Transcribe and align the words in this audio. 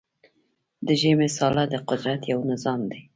د 0.85 0.87
ژمی 1.01 1.29
ساړه 1.37 1.63
د 1.69 1.75
قدرت 1.89 2.21
یو 2.31 2.39
نظام 2.51 2.79
دی. 2.91 3.01